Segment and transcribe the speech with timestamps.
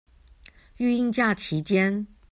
[0.77, 2.07] 育嬰假期間